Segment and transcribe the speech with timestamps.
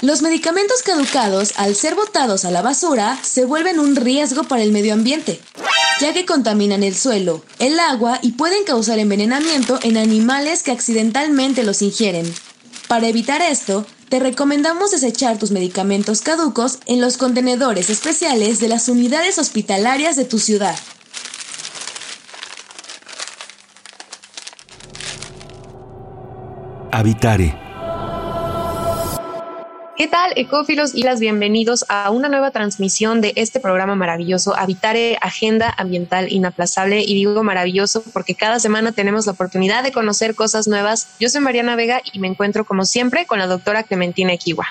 [0.00, 4.70] Los medicamentos caducados, al ser botados a la basura, se vuelven un riesgo para el
[4.70, 5.40] medio ambiente,
[6.00, 11.64] ya que contaminan el suelo, el agua y pueden causar envenenamiento en animales que accidentalmente
[11.64, 12.32] los ingieren.
[12.86, 18.88] Para evitar esto, te recomendamos desechar tus medicamentos caducos en los contenedores especiales de las
[18.88, 20.78] unidades hospitalarias de tu ciudad.
[26.92, 27.67] Habitare
[29.98, 30.94] ¿Qué tal, ecófilos?
[30.94, 37.00] Y las bienvenidos a una nueva transmisión de este programa maravilloso, Habitare Agenda Ambiental Inaplazable.
[37.00, 41.16] Y digo maravilloso porque cada semana tenemos la oportunidad de conocer cosas nuevas.
[41.18, 44.68] Yo soy Mariana Vega y me encuentro, como siempre, con la doctora Clementina Equiwa.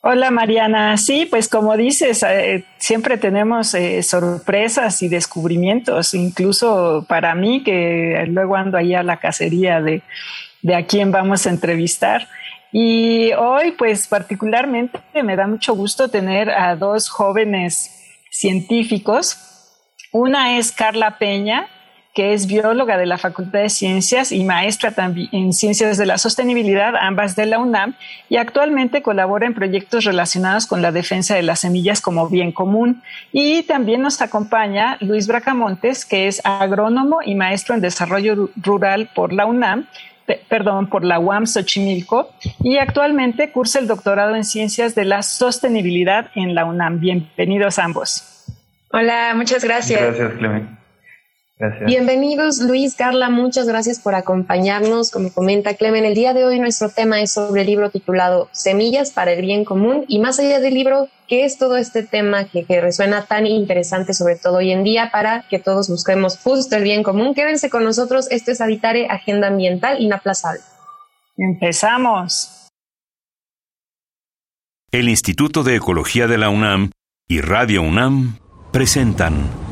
[0.00, 7.36] Hola Mariana, sí, pues como dices, eh, siempre tenemos eh, sorpresas y descubrimientos, incluso para
[7.36, 10.02] mí que luego ando ahí a la cacería de,
[10.62, 12.26] de a quién vamos a entrevistar.
[12.72, 19.36] Y hoy, pues particularmente, me da mucho gusto tener a dos jóvenes científicos.
[20.10, 21.68] Una es Carla Peña,
[22.14, 26.18] que es bióloga de la Facultad de Ciencias y maestra también en Ciencias de la
[26.18, 27.94] Sostenibilidad, ambas de la UNAM,
[28.28, 33.02] y actualmente colabora en proyectos relacionados con la defensa de las semillas como bien común.
[33.32, 39.32] Y también nos acompaña Luis Bracamontes, que es agrónomo y maestro en desarrollo rural por
[39.32, 39.88] la UNAM,
[40.48, 46.30] perdón, por la UAM Xochimilco y actualmente cursa el doctorado en Ciencias de la Sostenibilidad
[46.34, 47.00] en la UNAM.
[47.00, 48.44] Bienvenidos ambos.
[48.90, 50.00] Hola, muchas gracias.
[50.00, 50.81] Gracias, Clemente.
[51.86, 55.12] Bienvenidos, Luis, Carla, muchas gracias por acompañarnos.
[55.12, 59.12] Como comenta Clemen, el día de hoy nuestro tema es sobre el libro titulado Semillas
[59.12, 60.04] para el Bien Común.
[60.08, 64.12] Y más allá del libro, ¿qué es todo este tema que, que resuena tan interesante,
[64.12, 67.32] sobre todo hoy en día, para que todos busquemos justo el bien común?
[67.32, 70.62] Quédense con nosotros, esto es Habitare Agenda Ambiental Inaplazable.
[71.36, 72.68] Empezamos.
[74.90, 76.90] El Instituto de Ecología de la UNAM
[77.28, 78.38] y Radio UNAM
[78.72, 79.71] presentan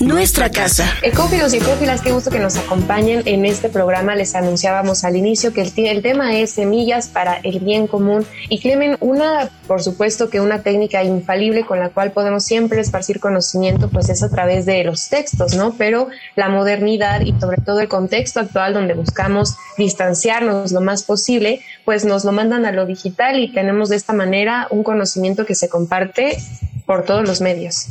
[0.00, 0.92] nuestra casa.
[1.02, 4.16] Ecófilos y ecófilas, qué gusto que nos acompañen en este programa.
[4.16, 8.26] Les anunciábamos al inicio que el, tema es semillas para el bien común.
[8.48, 13.20] Y Clemen, una, por supuesto que una técnica infalible con la cual podemos siempre esparcir
[13.20, 15.74] conocimiento, pues es a través de los textos, ¿no?
[15.78, 21.60] Pero la modernidad y sobre todo el contexto actual donde buscamos distanciarnos lo más posible,
[21.84, 25.54] pues nos lo mandan a lo digital y tenemos de esta manera un conocimiento que
[25.54, 26.36] se comparte
[26.86, 27.86] por todos los medios.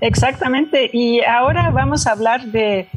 [0.00, 0.90] Exactamente.
[0.92, 2.88] Y ahora vamos a hablar de,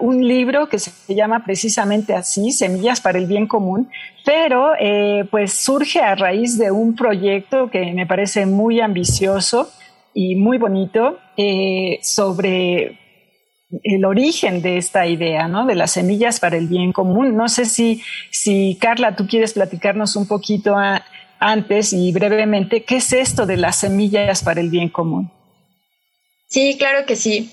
[0.00, 3.90] un libro que se llama precisamente así, Semillas para el Bien Común,
[4.24, 9.70] pero eh, pues surge a raíz de un proyecto que me parece muy ambicioso
[10.14, 12.98] y muy bonito eh, sobre
[13.82, 15.66] el origen de esta idea, ¿no?
[15.66, 17.36] De las semillas para el bien común.
[17.36, 20.76] No sé si, si Carla, tú quieres platicarnos un poquito
[21.38, 25.35] antes y brevemente, ¿qué es esto de las semillas para el bien común?
[26.56, 27.50] Sí, claro que sí.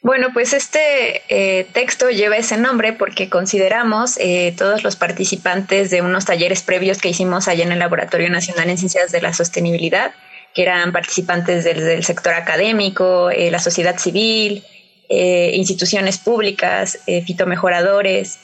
[0.00, 6.00] Bueno, pues este eh, texto lleva ese nombre porque consideramos eh, todos los participantes de
[6.00, 10.14] unos talleres previos que hicimos allá en el Laboratorio Nacional en Ciencias de la Sostenibilidad,
[10.54, 14.64] que eran participantes del, sector académico, eh, la sociedad civil,
[15.10, 18.38] instituciones públicas, fitomejoradores,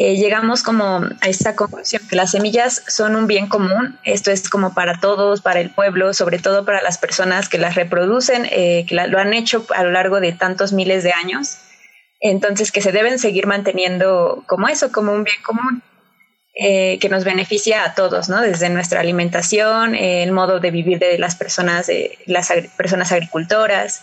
[0.00, 3.98] eh, llegamos como a esta conclusión que las semillas son un bien común.
[4.04, 7.74] Esto es como para todos, para el pueblo, sobre todo para las personas que las
[7.74, 11.58] reproducen, eh, que lo han hecho a lo largo de tantos miles de años.
[12.20, 15.82] Entonces, que se deben seguir manteniendo como eso, como un bien común.
[16.60, 18.40] Eh, que nos beneficia a todos, ¿no?
[18.40, 21.88] Desde nuestra alimentación, el modo de vivir de las personas,
[22.26, 24.02] las personas agricultoras.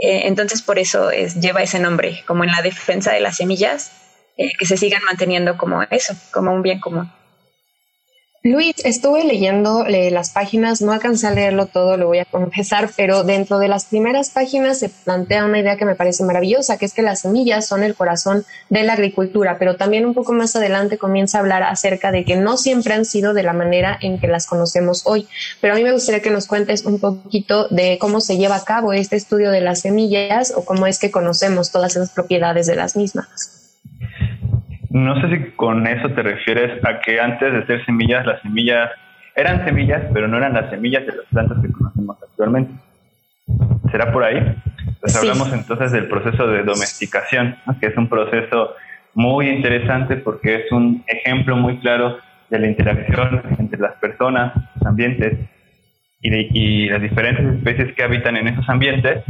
[0.00, 3.90] entonces, por eso es, lleva ese nombre, como en la defensa de las semillas,
[4.38, 7.10] eh, que se sigan manteniendo como eso, como un bien común.
[8.44, 12.88] Luis, estuve leyendo eh, las páginas, no alcancé a leerlo todo, lo voy a confesar,
[12.96, 16.86] pero dentro de las primeras páginas se plantea una idea que me parece maravillosa, que
[16.86, 20.54] es que las semillas son el corazón de la agricultura, pero también un poco más
[20.54, 24.20] adelante comienza a hablar acerca de que no siempre han sido de la manera en
[24.20, 25.26] que las conocemos hoy.
[25.60, 28.64] Pero a mí me gustaría que nos cuentes un poquito de cómo se lleva a
[28.64, 32.76] cabo este estudio de las semillas o cómo es que conocemos todas esas propiedades de
[32.76, 33.57] las mismas.
[34.90, 38.90] No sé si con eso te refieres a que antes de ser semillas, las semillas
[39.36, 42.72] eran semillas, pero no eran las semillas de las plantas que conocemos actualmente.
[43.90, 44.56] ¿Será por ahí?
[45.00, 48.74] Pues hablamos entonces del proceso de domesticación, que es un proceso
[49.14, 52.18] muy interesante porque es un ejemplo muy claro
[52.50, 55.38] de la interacción entre las personas, los ambientes
[56.20, 59.22] y, y las diferentes especies que habitan en esos ambientes,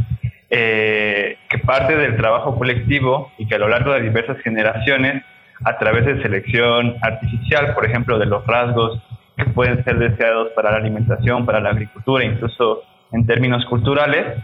[0.49, 5.23] eh, que parte del trabajo colectivo y que a lo largo de diversas generaciones
[5.63, 9.01] a través de selección artificial, por ejemplo, de los rasgos
[9.37, 14.37] que pueden ser deseados para la alimentación, para la agricultura, incluso en términos culturales,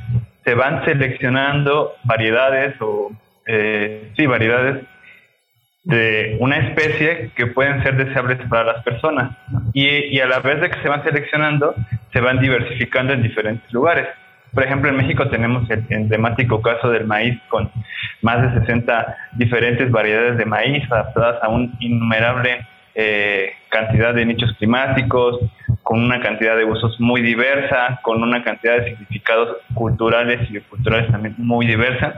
[0.43, 3.11] se van seleccionando variedades o,
[3.47, 4.85] eh, sí, variedades
[5.83, 9.37] de una especie que pueden ser deseables para las personas.
[9.73, 11.75] Y, y a la vez de que se van seleccionando,
[12.11, 14.07] se van diversificando en diferentes lugares.
[14.53, 17.69] Por ejemplo, en México tenemos el emblemático caso del maíz con
[18.25, 24.51] más de 60 diferentes variedades de maíz adaptadas a una innumerable eh, cantidad de nichos
[24.57, 25.39] climáticos,
[25.83, 31.11] con una cantidad de usos muy diversa, con una cantidad de significados culturales y culturales
[31.11, 32.15] también muy diversa.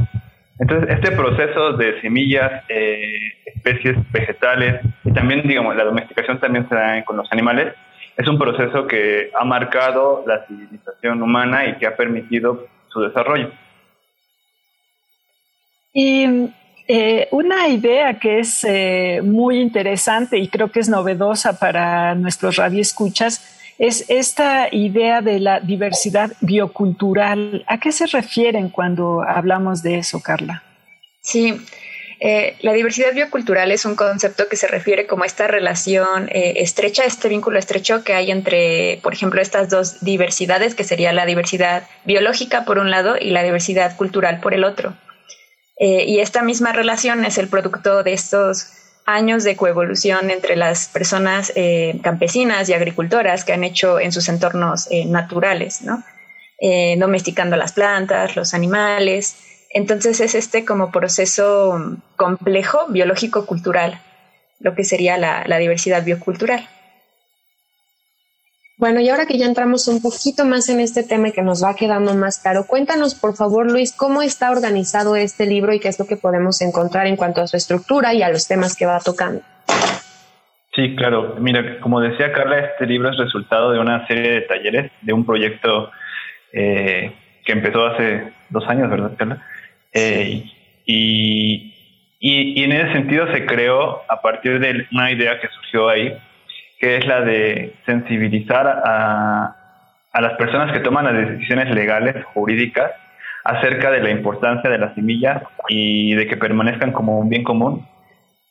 [0.59, 6.75] Entonces, este proceso de semillas, eh, especies vegetales y también, digamos, la domesticación también se
[6.75, 7.74] da con los animales,
[8.15, 13.51] es un proceso que ha marcado la civilización humana y que ha permitido su desarrollo.
[16.00, 16.28] Y
[16.88, 22.58] eh, una idea que es eh, muy interesante y creo que es novedosa para nuestros
[22.58, 27.64] radioescuchas es esta idea de la diversidad biocultural.
[27.66, 30.62] ¿A qué se refieren cuando hablamos de eso, Carla?
[31.20, 31.60] Sí,
[32.20, 37.06] eh, la diversidad biocultural es un concepto que se refiere como a esta relación estrecha,
[37.06, 41.88] este vínculo estrecho que hay entre, por ejemplo, estas dos diversidades, que sería la diversidad
[42.06, 44.94] biológica por un lado y la diversidad cultural por el otro.
[45.80, 48.68] Eh, y esta misma relación es el producto de estos
[49.06, 51.54] años de coevolución entre las personas
[52.02, 56.04] campesinas y agricultoras que han hecho en sus entornos naturales, ¿no?
[56.98, 59.38] domesticando las plantas, los animales,
[59.70, 64.02] entonces es este como proceso complejo biológico-cultural,
[64.60, 66.68] lo que sería la, diversidad biocultural.
[68.78, 71.64] Bueno, y ahora que ya entramos un poquito más en este tema y que nos
[71.64, 75.88] va quedando más claro, cuéntanos por favor, Luis, cómo está organizado este libro y qué
[75.88, 78.86] es lo que podemos encontrar en cuanto a su estructura y a los temas que
[78.86, 79.42] va tocando.
[80.76, 81.38] Sí, claro.
[81.40, 85.26] Mira, como decía Carla, este libro es resultado de una serie de talleres, de un
[85.26, 85.90] proyecto
[86.54, 89.44] eh, que empezó hace dos años, ¿verdad, Carla?
[89.92, 90.44] Eh,
[90.86, 91.74] y,
[92.20, 96.16] y, en ese sentido se creó a partir de una idea que surgió ahí,
[96.80, 99.56] que es la de sensibilizar a,
[100.12, 102.92] a las personas que toman las decisiones legales, jurídicas,
[103.44, 107.88] acerca de la importancia de las semillas y de que permanezcan como un bien común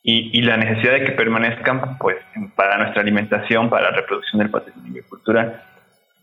[0.01, 2.17] y, y, la necesidad de que permanezcan pues
[2.55, 5.61] para nuestra alimentación, para la reproducción del patrimonio cultural.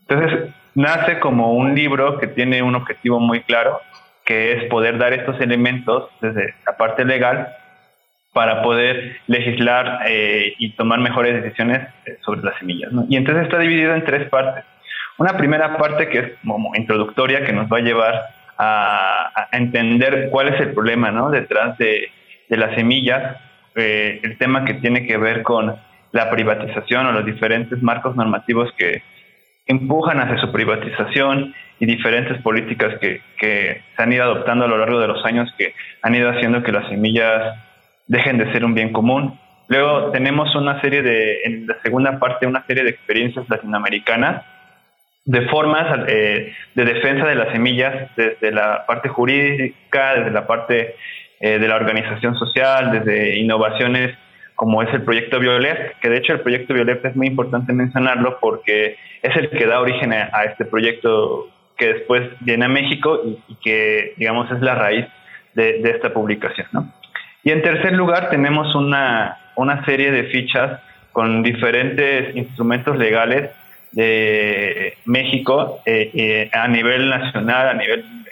[0.07, 3.79] Entonces, nace como un libro que tiene un objetivo muy claro,
[4.25, 7.55] que es poder dar estos elementos desde la parte legal
[8.35, 12.91] para poder legislar eh, y tomar mejores decisiones eh, sobre las semillas.
[13.07, 14.65] Y entonces está dividido en tres partes.
[15.17, 18.25] Una primera parte que es como introductoria, que nos va a llevar
[18.57, 21.29] a, entender cuál es el problema ¿no?
[21.31, 22.11] detrás de,
[22.49, 23.37] las semillas,
[23.73, 25.73] eh, el tema que tiene que ver con
[26.11, 29.01] la privatización o los diferentes marcos normativos que
[29.65, 34.77] empujan hacia su privatización y diferentes políticas que, que se han ido adoptando a lo
[34.77, 37.64] largo de los años que han ido haciendo que las semillas
[38.07, 39.39] dejen de ser un bien común.
[39.67, 44.43] Luego tenemos una serie de, en la segunda parte, una serie de experiencias latinoamericanas
[45.25, 50.95] de formas eh, de defensa de las semillas desde la parte jurídica, desde la parte
[51.39, 54.15] eh, de la organización social, desde innovaciones
[54.55, 58.39] como es el proyecto Violet, que de hecho el proyecto Violet es muy importante mencionarlo
[58.39, 63.55] porque es el que da origen a, este proyecto que después viene a México y,
[63.55, 65.05] que, digamos, es la raíz
[65.55, 66.67] de, esta publicación.
[66.71, 66.93] ¿no?
[67.45, 73.51] Y en tercer lugar, tenemos una, una serie de fichas con diferentes instrumentos legales
[73.91, 78.31] de México eh, eh, a nivel nacional, a nivel eh,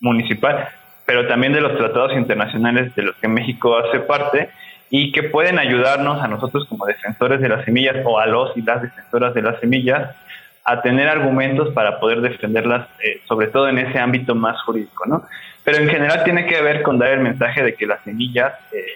[0.00, 0.68] municipal,
[1.04, 4.48] pero también de los tratados internacionales de los que México hace parte
[4.88, 8.62] y que pueden ayudarnos a nosotros como defensores de las semillas o a los y
[8.62, 10.16] las defensoras de las semillas
[10.64, 12.88] a tener argumentos para poder defenderlas,
[13.28, 15.26] sobre todo en ese ámbito más jurídico, ¿no?
[15.70, 18.86] Pero en general tiene que ver con dar el mensaje de que las semillas, eh,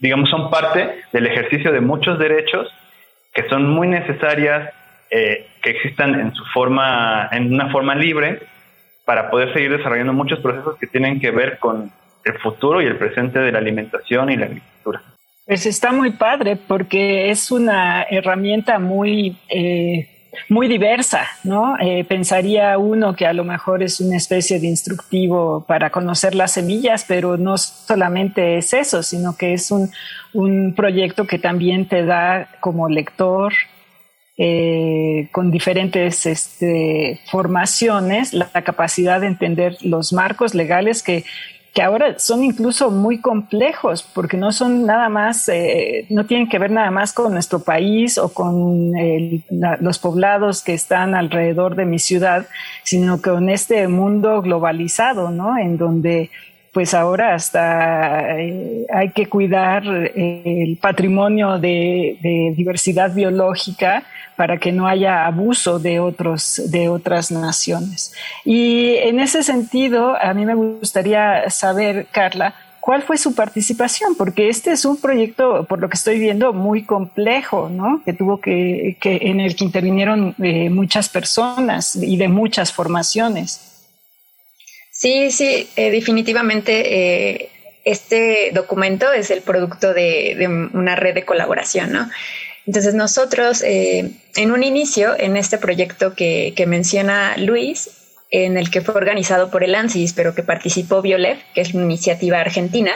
[0.00, 2.74] digamos, son parte del ejercicio de muchos derechos
[3.32, 4.68] que son muy necesarias
[5.10, 8.40] eh, que existan en su forma, en una forma libre,
[9.04, 11.92] para poder seguir desarrollando muchos procesos que tienen que ver con
[12.24, 15.02] el futuro y el presente de la alimentación y la agricultura.
[15.46, 20.11] Pues está muy padre porque es una herramienta muy, eh,
[20.48, 21.76] muy diversa, ¿no?
[21.80, 26.52] Eh, pensaría uno que a lo mejor es una especie de instructivo para conocer las
[26.52, 29.90] semillas, pero no solamente es eso, sino que es un,
[30.32, 33.52] un proyecto que también te da como lector
[34.38, 41.24] eh, con diferentes este, formaciones la, capacidad de entender los marcos legales que,
[41.74, 46.58] que, ahora son incluso muy complejos porque no son nada más, eh, no tienen que
[46.58, 48.92] ver nada más con nuestro país o con
[49.80, 52.46] los poblados que están alrededor de mi ciudad,
[52.82, 55.58] sino con este mundo globalizado, ¿no?
[55.58, 56.30] En donde
[56.72, 64.04] pues ahora hasta eh, hay que cuidar el patrimonio de, de diversidad biológica
[64.36, 68.12] para que no haya abuso de, otros, de otras naciones.
[68.44, 74.14] Y en ese sentido, a mí me gustaría saber, Carla, ¿cuál fue su participación?
[74.16, 78.02] Porque este es un proyecto, por lo que estoy viendo, muy complejo, ¿no?
[78.04, 83.71] Que tuvo que, que en el que intervinieron eh, muchas personas y de muchas formaciones.
[85.02, 87.48] Sí, sí, eh, definitivamente eh,
[87.84, 92.08] este documento es el producto de, una red de colaboración, ¿no?
[92.68, 97.90] Entonces nosotros, eh, en un inicio, en este proyecto que, menciona Luis,
[98.30, 101.82] en el que fue organizado por el ANSIS, pero que participó Violev, que es una
[101.82, 102.92] iniciativa argentina,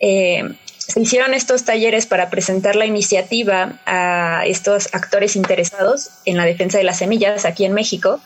[0.00, 6.78] se hicieron estos talleres para presentar la iniciativa a estos actores interesados en la defensa
[6.78, 8.18] de las semillas aquí en México.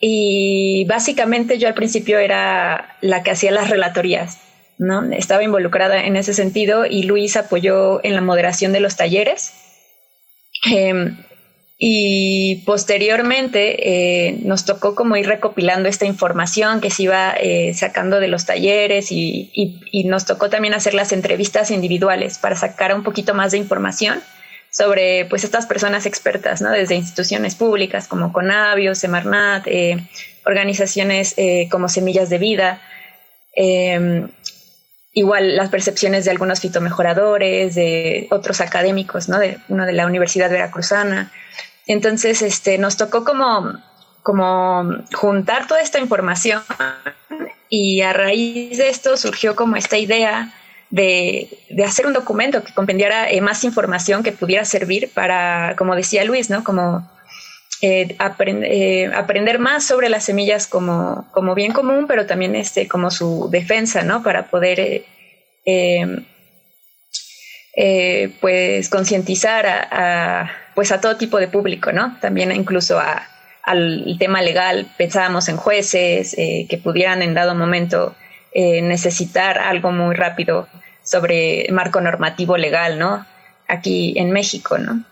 [0.00, 4.38] Y básicamente yo al principio era la que hacía las relatorías,
[4.78, 5.04] ¿no?
[5.12, 9.52] Estaba involucrada en ese sentido y Luis apoyó en la moderación de los talleres
[10.62, 11.16] Em,
[11.78, 18.20] y posteriormente eh, nos tocó como ir recopilando esta información que se iba eh, sacando
[18.20, 23.32] de los talleres y, nos tocó también hacer las entrevistas individuales para sacar un poquito
[23.32, 24.20] más de información
[24.70, 26.70] sobre pues estas personas expertas, ¿no?
[26.70, 29.98] Desde instituciones públicas como Conavio, Semarnat, eh,
[30.44, 31.34] organizaciones
[31.70, 32.80] como Semillas de Vida,
[33.54, 34.28] em,
[35.12, 39.38] igual las percepciones de algunos fitomejoradores, de otros académicos, ¿no?
[39.38, 41.32] De uno de la Universidad Veracruzana.
[41.86, 43.74] Entonces, este, nos tocó como,
[44.22, 46.62] como juntar toda esta información
[47.68, 50.52] y a raíz de esto surgió como esta idea
[50.90, 55.94] de, de hacer un documento que compendiara eh, más información que pudiera servir para, como
[55.94, 56.64] decía Luis, ¿no?
[56.64, 57.08] Como
[57.82, 63.10] eh, eh, aprender más sobre las semillas como, como, bien común, pero también este, como
[63.10, 64.22] su defensa, ¿no?
[64.22, 65.04] Para poder
[65.64, 66.26] eh,
[68.40, 72.18] pues concientizar a, pues a todo tipo de público, ¿no?
[72.20, 73.00] También incluso
[73.62, 78.14] al tema legal, pensábamos en jueces que pudieran en dado momento
[78.54, 80.68] necesitar algo muy rápido
[81.02, 83.26] sobre marco normativo legal, ¿no?
[83.68, 85.04] Aquí en México, ¿no?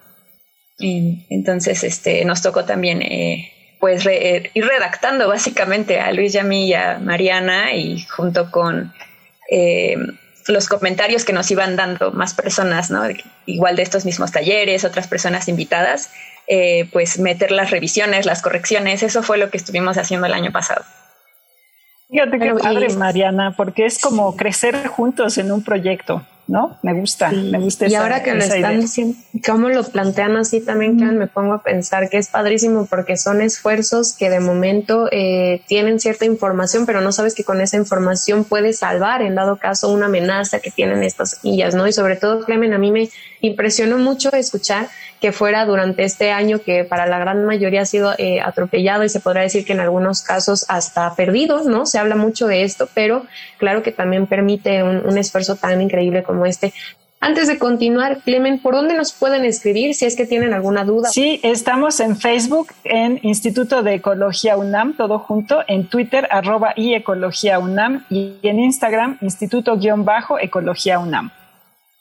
[0.81, 6.75] entonces, este, nos tocó también eh, pues eh, ir redactando básicamente a Luis Yami y
[6.75, 8.93] a Mariana y junto con
[9.51, 9.97] eh,
[10.47, 13.03] los comentarios que nos iban dando más personas, ¿no?
[13.47, 16.11] Igual de estos mismos talleres, otras personas invitadas,
[16.93, 20.83] pues meter las revisiones, las correcciones, eso fue lo que estuvimos haciendo el año pasado.
[22.11, 26.25] Fíjate qué padre, Mariana, porque es como crecer juntos en un proyecto.
[26.49, 26.79] ¿no?
[26.83, 27.87] Me gusta, me gusta.
[27.87, 32.09] Y ahora que lo están diciendo, cómo lo plantean así también, me pongo a pensar
[32.09, 37.13] que es padrísimo porque son esfuerzos que de momento eh, tienen cierta información, pero no
[37.13, 41.39] sabes que con esa información puedes salvar en dado caso una amenaza que tienen estas
[41.43, 41.87] illas, ¿no?
[41.87, 43.11] Y sobre todo, Clemen, a mí me
[43.43, 44.89] impresionó mucho escuchar
[45.21, 49.09] que fuera durante este año que para la gran mayoría ha sido eh, atropellado y
[49.09, 51.87] se podrá decir que en algunos casos hasta perdido, ¿no?
[51.87, 53.27] Se habla mucho de esto, pero
[53.59, 56.73] claro que también permite un, esfuerzo tan increíble como este.
[57.21, 61.09] Antes de continuar, Clemen, ¿por dónde nos pueden escribir si es que tienen alguna duda?
[61.09, 66.95] Sí, estamos en Facebook, en Instituto de Ecología UNAM, todo junto, en Twitter, arroba y
[66.95, 71.33] Ecología UNAM, y en Instagram, Instituto-Ecología UNAM.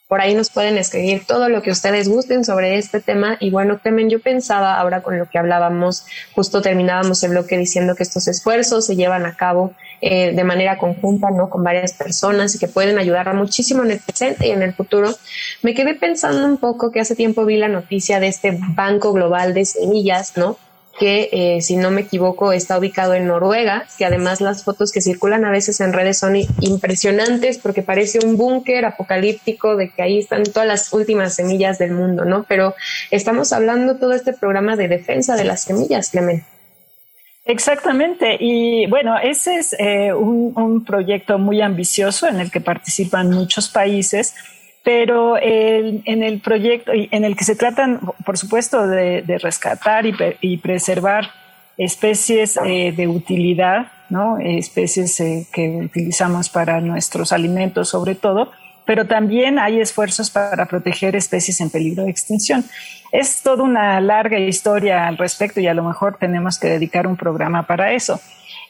[0.08, 3.36] Por ahí nos pueden escribir todo lo que ustedes gusten sobre este tema.
[3.40, 7.94] Y bueno, Clemen, yo pensaba ahora con lo que hablábamos, justo terminábamos el bloque diciendo
[7.94, 11.50] que estos esfuerzos se llevan a cabo eh, de manera conjunta, ¿no?
[11.50, 15.14] Con varias personas y que pueden ayudar muchísimo en el presente y en el futuro.
[15.62, 19.52] Me quedé pensando un poco que hace tiempo vi la noticia de este Banco Global
[19.52, 20.56] de Semillas, ¿no?
[20.98, 25.00] Que eh, si no me equivoco está ubicado en Noruega, que además las fotos que
[25.00, 30.18] circulan a veces en redes son impresionantes porque parece un búnker apocalíptico de que ahí
[30.18, 32.44] están todas las últimas semillas del mundo, ¿no?
[32.48, 32.74] Pero
[33.10, 36.44] estamos hablando todo este programa de defensa de las semillas, Clemente.
[37.44, 43.30] Exactamente, y bueno, ese es eh, un, un proyecto muy ambicioso en el que participan
[43.30, 44.34] muchos países
[44.84, 50.04] pero en el proyecto en el que se tratan, por supuesto, de, rescatar
[50.40, 51.28] y, preservar
[51.76, 54.38] especies eh, de utilidad, ¿no?
[54.38, 58.50] especies eh, que utilizamos para nuestros alimentos sobre todo,
[58.84, 62.64] pero también hay esfuerzos para proteger especies en peligro de extinción.
[63.12, 67.16] Es toda una larga historia al respecto y a lo mejor tenemos que dedicar un
[67.16, 68.18] programa para eso.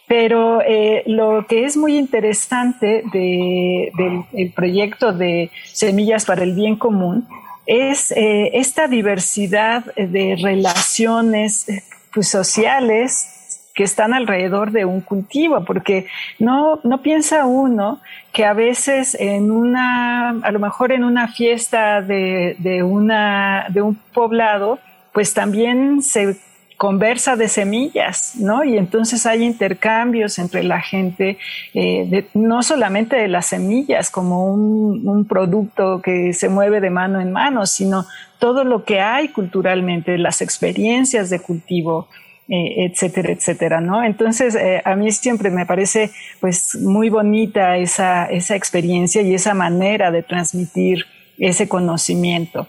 [0.08, 7.28] Pero eh, lo que es muy interesante del proyecto de Semillas para el Bien Común
[7.66, 11.66] es eh, esta diversidad de relaciones
[12.14, 13.34] pues, sociales
[13.78, 16.06] que están alrededor de un cultivo, porque
[16.40, 18.00] no, no piensa uno
[18.32, 23.82] que a veces en una, a lo mejor en una fiesta de, de, una, de
[23.82, 24.80] un poblado,
[25.12, 26.36] pues también se
[26.78, 28.62] conversa de semillas, ¿no?
[28.62, 31.36] Y entonces hay intercambios entre la gente,
[31.74, 37.32] eh, no solamente de las semillas como un, producto que se mueve de mano en
[37.32, 38.06] mano, sino
[38.38, 42.08] todo lo que hay culturalmente, las experiencias de cultivo,
[42.48, 44.04] eh, etcétera, etcétera, ¿no?
[44.04, 49.52] Entonces, eh, a mí siempre me parece, pues, muy bonita esa, esa experiencia y esa
[49.52, 51.06] manera de transmitir
[51.38, 52.68] ese conocimiento.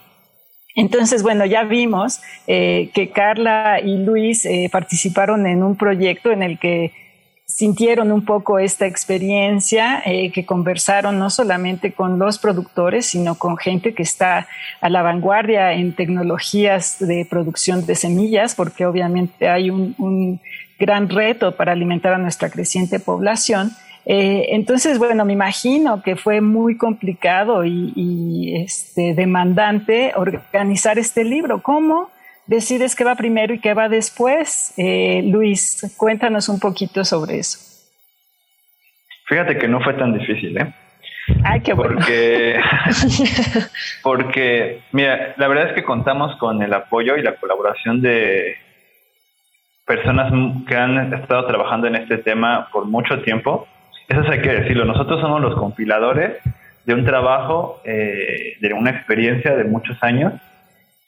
[0.80, 6.42] Entonces, bueno, ya vimos eh, que Carla y Luis eh, participaron en un proyecto en
[6.42, 6.92] el que
[7.44, 13.58] sintieron un poco esta experiencia, eh, que conversaron no solamente con los productores, sino con
[13.58, 14.48] gente que está
[14.80, 20.40] a la vanguardia en tecnologías de producción de semillas, porque obviamente hay un
[20.78, 23.72] gran reto para alimentar a nuestra creciente población.
[24.12, 31.62] Eh, entonces, bueno, me imagino que fue muy complicado y, este, demandante organizar este libro.
[31.62, 32.10] ¿Cómo
[32.44, 34.74] decides qué va primero y qué va después?
[34.76, 37.60] Eh, Luis, cuéntanos un poquito sobre eso.
[39.28, 40.74] Fíjate que no fue tan difícil, ¿eh?
[41.44, 41.94] Ay, qué bueno.
[41.94, 42.58] Porque,
[44.02, 48.56] porque, mira, la verdad es que contamos con el apoyo y la colaboración de
[49.86, 50.32] personas
[50.66, 53.68] que han estado trabajando en este tema por mucho tiempo
[54.18, 54.84] eso hay que decirlo.
[54.84, 56.38] Nosotros somos los compiladores
[56.84, 60.32] de un trabajo, eh, de una experiencia de muchos años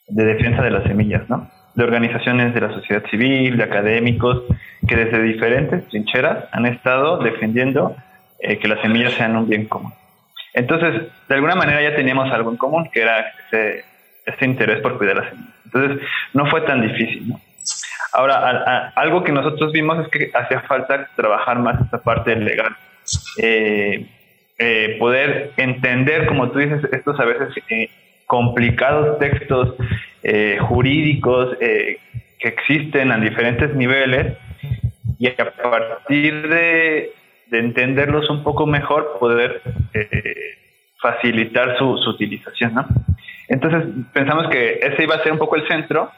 [0.06, 1.50] de defensa de las semillas, ¿no?
[1.74, 4.42] De organizaciones de la sociedad civil, de académicos,
[4.86, 7.96] que desde diferentes trincheras han estado defendiendo
[8.38, 9.92] eh, que las semillas sean un bien común.
[10.54, 13.84] Entonces, de alguna manera ya teníamos algo en común, que era este,
[14.26, 15.54] este interés por cuidar las semillas.
[15.64, 17.40] Entonces, no fue tan difícil, ¿no?
[18.12, 22.76] Ahora, algo que nosotros vimos es que hacía falta trabajar más esta parte legal
[23.38, 24.06] eh,
[24.64, 27.90] eh, poder entender, como tú dices, estos a veces eh,
[28.26, 29.74] complicados textos
[30.22, 31.98] eh, jurídicos que
[32.48, 34.36] existen a diferentes niveles
[35.18, 37.12] y a partir de,
[37.50, 39.60] entenderlos un poco mejor poder
[41.00, 42.74] facilitar su, su utilización.
[42.74, 42.86] ¿no?
[43.48, 46.10] Entonces pensamos que ese iba a ser un poco el centro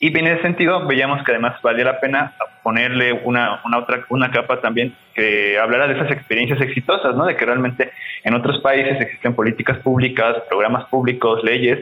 [0.00, 4.30] y en ese sentido veíamos que además valía la pena ponerle una, una, otra una
[4.30, 7.26] capa también que hablara de esas experiencias exitosas, ¿no?
[7.26, 7.90] De que realmente
[8.22, 11.80] en otros países existen políticas públicas, programas públicos, leyes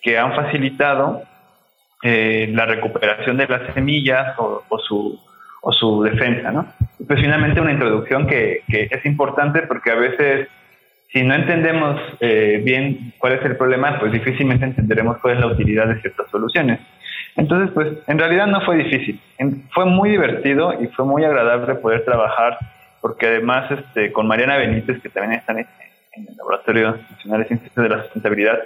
[0.00, 1.22] que han facilitado
[2.02, 5.20] eh, la recuperación de las semillas o, su
[5.60, 6.72] o su defensa, ¿no?
[7.06, 10.48] pues finalmente una introducción que, que es importante porque a veces
[11.12, 15.46] si no entendemos eh, bien cuál es el problema, pues difícilmente entenderemos cuál es la
[15.46, 16.80] utilidad de ciertas soluciones.
[17.38, 19.20] Entonces, pues en realidad no fue difícil.
[19.70, 22.58] Fue muy divertido y fue muy agradable poder trabajar
[23.00, 27.74] porque además este, con Mariana Benítez, que también está en, el Laboratorio Nacional de Ciencias
[27.76, 28.58] de la Sustentabilidad,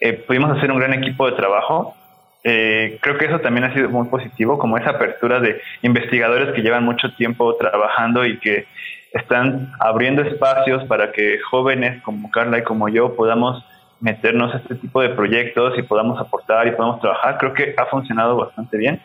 [0.00, 1.96] eh, pudimos hacer un gran equipo de trabajo.
[2.44, 6.60] Eh, creo que eso también ha sido muy positivo, como esa apertura de investigadores que
[6.60, 8.66] llevan mucho tiempo trabajando y que
[9.14, 13.64] están abriendo espacios para que jóvenes como Carla y como yo podamos
[14.00, 17.38] meternos a este tipo de proyectos y podamos aportar y podamos trabajar.
[17.38, 19.00] Creo que ha funcionado bastante bien.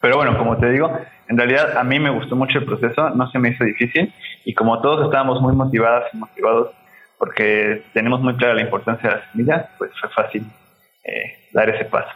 [0.00, 0.90] Pero bueno, como te digo,
[1.28, 4.12] en realidad a mí me gustó mucho el proceso, no se me hizo difícil
[4.44, 6.70] y como todos estábamos muy motivadas y motivados
[7.18, 10.46] porque tenemos muy clara la importancia de las semillas, pues fue fácil
[11.02, 12.10] eh, dar ese paso.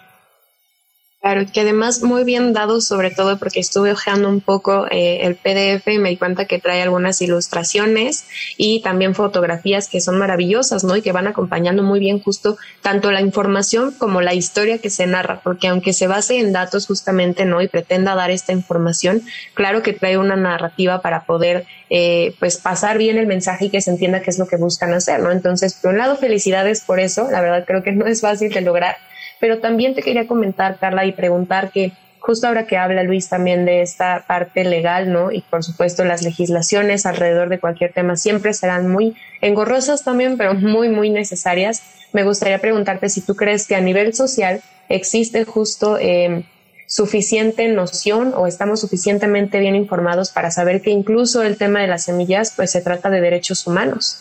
[1.23, 5.37] Claro, que además muy bien dado, sobre todo porque estuve hojeando un poco eh, el
[5.37, 10.83] PDF y me di cuenta que trae algunas ilustraciones y también fotografías que son maravillosas,
[10.83, 10.97] ¿no?
[10.97, 15.07] Y que van acompañando muy bien justo tanto la información como la historia que se
[15.07, 17.63] narra, porque aunque se base en datos justamente, ¿no?
[17.63, 19.23] Y pretenda dar esta información,
[19.55, 23.81] claro que trae una narrativa para poder, eh, pues, pasar bien el mensaje y que
[23.81, 25.31] se entienda qué es lo que buscan hacer, ¿no?
[25.31, 28.61] Entonces, por un lado, felicidades por eso, la verdad creo que no es fácil de
[28.61, 28.97] lograr
[29.43, 33.65] pero también te quería comentar, Carla, y preguntar que justo ahora que habla Luis también
[33.65, 35.33] de esta parte legal, ¿no?
[35.33, 40.55] Y por supuesto las legislaciones alrededor de cualquier tema siempre serán muy engorrosas también, pero
[40.55, 41.83] muy, muy necesarias.
[42.13, 46.45] Me gustaría preguntarte si tú crees que a nivel social existe justo eh,
[46.87, 52.05] suficiente noción o estamos suficientemente bien informados para saber que incluso el tema de las
[52.05, 54.19] semillas pues se trata de derechos humanos.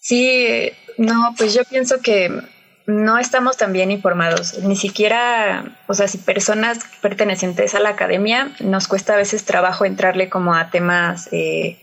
[0.00, 0.68] Sí,
[0.98, 2.51] no, pues yo pienso que
[2.86, 4.58] no estamos tan bien informados.
[4.58, 9.84] Ni siquiera, o sea, si personas pertenecientes a la academia, nos cuesta a veces trabajo
[9.84, 11.78] entrarle como a temas eh,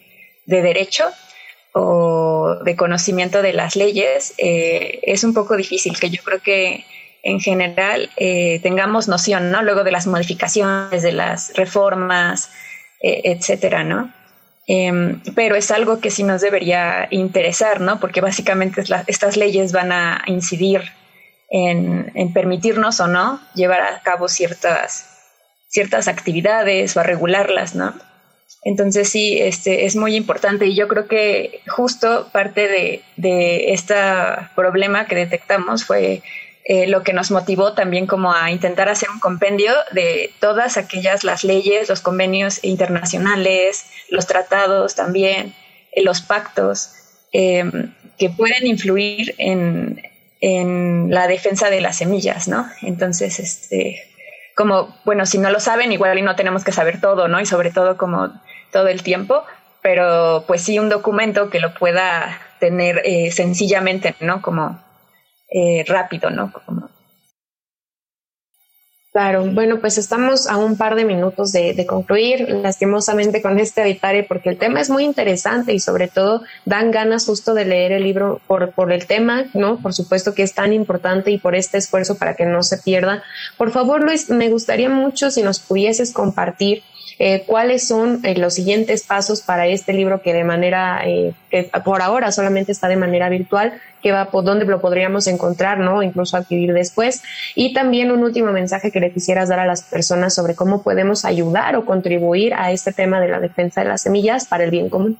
[0.45, 1.05] de derecho
[1.73, 6.85] o de conocimiento de las leyes, eh, es un poco difícil, que yo creo que
[7.21, 9.61] en general eh, tengamos noción, ¿no?
[9.61, 12.51] Luego de las modificaciones, de las reformas,
[13.01, 14.11] etcétera, ¿no?
[14.71, 17.99] Em, pero es algo que sí nos debería interesar, ¿no?
[17.99, 20.83] Porque básicamente estas leyes van a incidir
[21.49, 25.09] en, permitirnos o no llevar a cabo ciertas,
[25.69, 27.95] ciertas actividades o a regularlas, ¿no?
[28.63, 33.95] Entonces sí, este, es muy importante y yo creo que justo parte de, de este
[34.55, 36.21] problema que detectamos fue
[36.71, 41.23] eh, lo que nos motivó también como a intentar hacer un compendio de todas aquellas
[41.23, 45.55] las leyes, los convenios internacionales, los tratados también,
[45.91, 46.91] eh, los pactos
[47.31, 49.99] em, que pueden influir en,
[50.41, 52.69] en, la defensa de las semillas, ¿no?
[52.83, 54.03] Entonces, este,
[54.55, 57.41] como, bueno, si no lo saben, igual no tenemos que saber todo, ¿no?
[57.41, 58.31] Y sobre todo como
[58.71, 59.43] todo el tiempo,
[59.81, 64.43] pero pues sí un documento que lo pueda tener eh, sencillamente, ¿no?
[64.43, 64.87] Como
[65.49, 66.51] eh, rápido, ¿no?
[69.11, 74.23] Claro, bueno, pues estamos a un par de minutos de, concluir, lastimosamente con este habitare,
[74.23, 78.03] porque el tema es muy interesante y sobre todo dan ganas justo de leer el
[78.03, 79.81] libro por, por el tema, ¿no?
[79.81, 83.23] Por supuesto que es tan importante y por este esfuerzo para que no se pierda.
[83.57, 86.83] Por favor, Luis, me gustaría mucho si nos pudieses compartir
[87.17, 91.69] eh, cuáles son eh, los siguientes pasos para este libro que de manera, eh, que
[91.83, 96.03] por ahora solamente está de manera virtual, que va por dónde lo podríamos encontrar, ¿no?
[96.03, 97.23] Incluso adquirir después.
[97.55, 101.25] Y también un último mensaje que le quisieras dar a las personas sobre cómo podemos
[101.25, 104.89] ayudar o contribuir a este tema de la defensa de las semillas para el bien
[104.89, 105.17] común.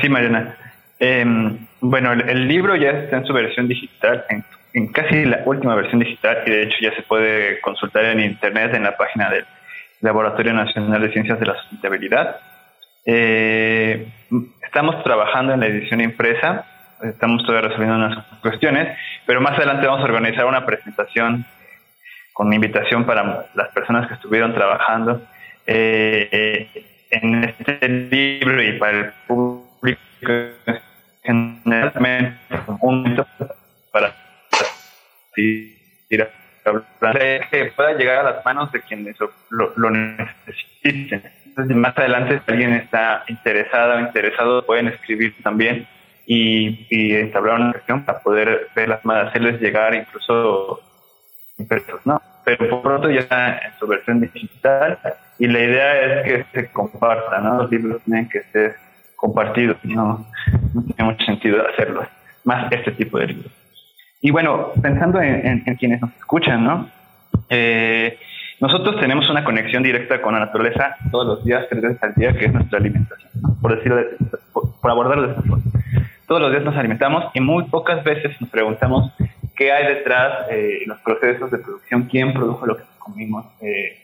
[0.00, 0.56] Sí, Mariana.
[0.98, 6.00] Em, bueno, el, libro ya está en su versión digital, en, casi la última versión
[6.00, 9.44] digital, y de hecho ya se puede consultar en internet en la página del
[10.00, 12.36] Laboratorio Nacional de Ciencias de la Sustentabilidad.
[13.04, 14.06] Eh,
[14.62, 16.64] estamos trabajando en la edición impresa,
[17.02, 21.44] estamos todavía resolviendo unas cuestiones, pero más adelante vamos a organizar una presentación
[22.32, 25.22] con invitación para las personas que estuvieron trabajando
[25.66, 26.68] eh,
[27.10, 29.58] en este libro y para el público
[31.22, 32.36] generalmente
[33.90, 34.14] para
[37.50, 39.16] que pueda llegar a las manos de quienes
[39.50, 41.22] lo, necesiten.
[41.46, 45.86] Entonces, más adelante, si alguien está interesado o interesado, pueden escribir también
[46.26, 50.80] y, y entablar una cuestión para poder verlas más, hacerles llegar incluso
[51.58, 52.20] impresos, ¿no?
[52.44, 54.98] Pero por pronto ya está en su versión digital
[55.38, 57.62] y la idea es que se comparta, ¿no?
[57.62, 58.76] Los libros tienen que ser
[59.16, 60.26] compartidos, no,
[60.74, 62.06] no tiene mucho sentido hacerlo,
[62.44, 63.52] más este tipo de libros.
[64.20, 66.88] Y bueno, pensando en, quienes nos escuchan, ¿no?
[67.48, 68.18] Eh,
[68.60, 72.32] nosotros tenemos una conexión directa con la naturaleza todos los días, tres veces al día,
[72.32, 73.30] que es nuestra alimentación,
[73.62, 74.02] por decirlo,
[74.52, 75.64] por, abordarlo de esta forma.
[76.26, 79.12] Todos los días nos alimentamos y muy pocas veces nos preguntamos
[79.56, 83.96] qué hay detrás de los procesos de producción, quién produjo lo que comimos, eh,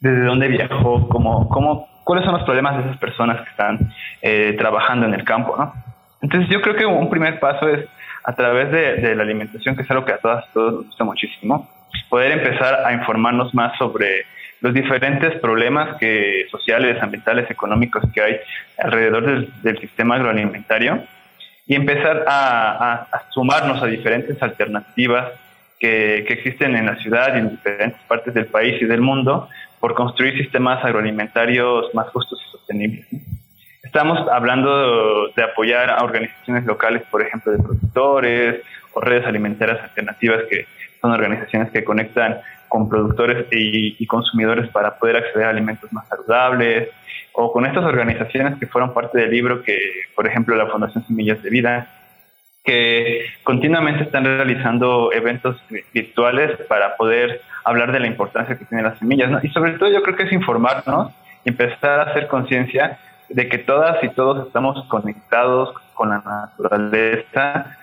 [0.00, 4.54] desde dónde viajó, cómo, cómo, cuáles son los problemas de esas personas que están eh,
[4.58, 5.89] trabajando en el campo, ¿no?
[6.22, 7.86] Entonces yo creo que un primer paso es
[8.24, 11.68] a través de, la alimentación, que es algo que a todas todos nos gusta muchísimo,
[12.08, 14.26] poder empezar a informarnos más sobre
[14.60, 18.36] los diferentes problemas que sociales, ambientales, económicos que hay
[18.78, 21.02] alrededor del, sistema agroalimentario
[21.66, 25.32] y empezar a, sumarnos a diferentes alternativas
[25.78, 29.94] que, existen en la ciudad y en diferentes partes del país y del mundo por
[29.94, 33.06] construir sistemas agroalimentarios más justos y sostenibles
[33.92, 40.44] Estamos hablando de apoyar a organizaciones locales, por ejemplo, de productores o redes alimentarias alternativas,
[40.48, 40.66] que
[41.00, 46.88] son organizaciones que conectan con productores y, consumidores para poder acceder a alimentos más saludables,
[47.32, 49.76] o con estas organizaciones que fueron parte del libro, que
[50.14, 51.88] por ejemplo la Fundación Semillas de Vida,
[52.62, 55.60] que continuamente están realizando eventos
[55.92, 59.42] virtuales para poder hablar de la importancia que tienen las semillas.
[59.42, 61.10] Y sobre todo yo creo que es informarnos
[61.44, 62.96] empezar a hacer conciencia
[63.30, 67.76] de que todas y todos estamos conectados con la naturaleza,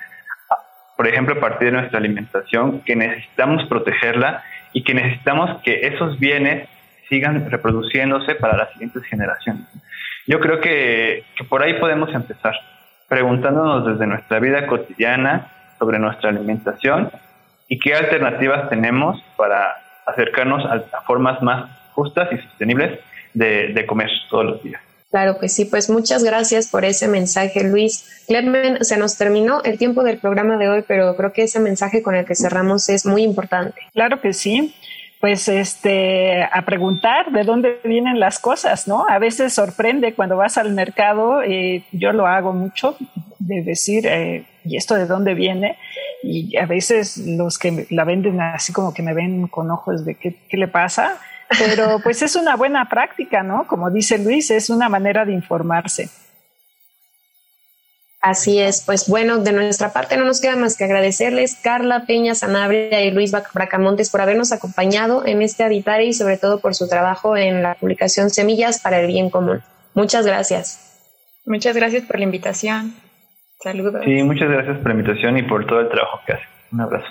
[0.95, 6.19] por ejemplo, a partir de nuestra alimentación, que necesitamos protegerla y que necesitamos que esos
[6.19, 6.67] bienes
[7.07, 9.63] sigan reproduciéndose para las siguientes generaciones.
[10.25, 12.53] Yo creo que, por ahí podemos empezar,
[13.07, 15.47] preguntándonos desde nuestra vida cotidiana
[15.79, 17.09] sobre nuestra alimentación
[17.69, 22.99] y qué alternativas tenemos para acercarnos a, formas más justas y sostenibles
[23.33, 24.86] de, de comer todos los días.
[25.09, 28.03] Claro que sí, pues muchas gracias por ese mensaje, Luis.
[28.27, 32.03] Clemen, se nos terminó el tiempo del programa de hoy, pero creo que ese mensaje
[32.03, 33.79] con el que cerramos es muy importante.
[33.93, 34.75] Claro que sí.
[35.19, 39.07] Pues este, a preguntar de dónde vienen las cosas, ¿no?
[39.09, 42.95] A veces sorprende cuando vas al mercado, eh, yo lo hago mucho,
[43.39, 45.77] de decir, eh, ¿y esto de dónde viene?
[46.21, 50.13] Y a veces los que la venden así como que me ven con ojos de
[50.13, 51.17] qué, qué le pasa,
[51.59, 53.67] pero pues es una buena práctica, ¿no?
[53.67, 56.09] Como dice Luis, es una manera de informarse.
[58.19, 62.33] Así es, pues bueno, de nuestra parte no nos queda más que agradecerles Carla Peña
[62.33, 66.89] Sanabria y Luis Bracamontes por habernos acompañado en este Habitare y sobre todo por su
[66.89, 69.61] trabajo en la publicación Semillas para el Bien Común.
[69.93, 70.83] Muchas gracias.
[71.45, 72.95] Muchas gracias por la invitación.
[73.61, 74.03] Saludos.
[74.03, 76.43] Sí, muchas gracias por la invitación y por todo el trabajo que hace.
[76.71, 77.07] Un abrazo.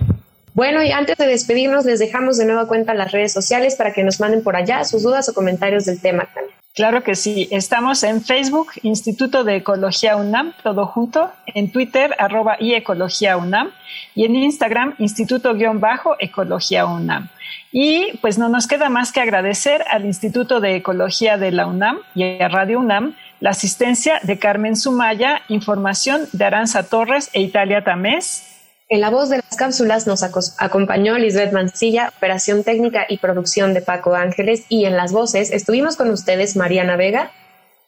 [0.57, 4.03] Bueno, y antes de despedirnos, les dejamos de nueva cuenta las redes sociales para que
[4.03, 6.31] nos manden por allá sus dudas o comentarios del tema.
[6.75, 7.47] Claro que sí.
[7.51, 13.71] Estamos en Facebook, Instituto de Ecología UNAM, todo junto, en Twitter, arroba y Ecología UNAM,
[14.15, 17.29] y en Instagram, Instituto-Ecología UNAM.
[17.71, 21.99] Y pues no nos queda más que agradecer al Instituto de Ecología de la UNAM
[22.15, 27.85] y a Radio UNAM la asistencia de Carmen Sumaya, información de Aranza Torres e Italia
[27.85, 28.56] Tamés,
[28.89, 30.23] en la voz de las cápsulas nos
[30.59, 35.97] acompañó Lisbeth Mancilla, operación técnica y producción de Paco Ángeles, y en las voces estuvimos
[35.97, 37.33] con ustedes Mariana Vega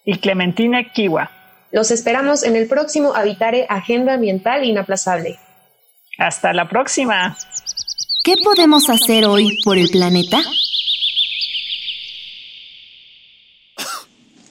[0.04, 1.30] y Clementina Kiwa.
[1.70, 5.38] Los esperamos en el próximo Habitare Agenda Ambiental Inaplazable.
[6.18, 7.36] Hasta la próxima.
[8.24, 10.40] ¿Qué podemos hacer hoy por el planeta?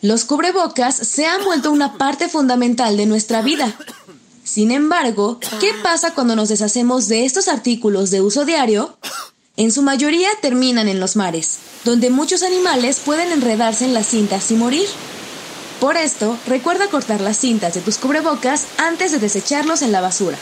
[0.01, 3.75] Los cubrebocas se han vuelto una parte fundamental de nuestra vida.
[4.47, 8.97] Sin embargo, ¿qué pasa cuando nos deshacemos de estos artículos de uso diario?
[9.57, 14.49] En su mayoría terminan en los mares, donde muchos animales pueden enredarse en las cintas
[14.51, 14.87] y morir.
[15.81, 20.37] Por esto, recuerda cortar las cintas de tus cubrebocas antes de desecharlos en la basura.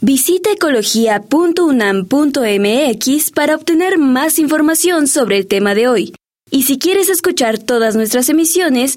[0.00, 6.12] Visita ecología.unam.mx para obtener más información sobre el tema de hoy.
[6.50, 8.96] Y si quieres escuchar todas nuestras emisiones,